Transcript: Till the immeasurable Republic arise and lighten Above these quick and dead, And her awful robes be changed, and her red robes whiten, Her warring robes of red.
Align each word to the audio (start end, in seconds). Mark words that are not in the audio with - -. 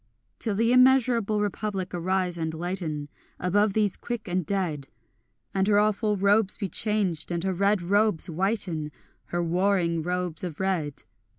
Till 0.39 0.55
the 0.55 0.71
immeasurable 0.73 1.41
Republic 1.41 1.93
arise 1.93 2.35
and 2.35 2.55
lighten 2.55 3.07
Above 3.37 3.73
these 3.73 3.95
quick 3.95 4.27
and 4.27 4.43
dead, 4.43 4.87
And 5.53 5.67
her 5.67 5.77
awful 5.77 6.17
robes 6.17 6.57
be 6.57 6.69
changed, 6.69 7.31
and 7.31 7.43
her 7.43 7.53
red 7.53 7.83
robes 7.83 8.27
whiten, 8.27 8.91
Her 9.25 9.43
warring 9.43 10.01
robes 10.01 10.43
of 10.43 10.59
red. 10.59 11.03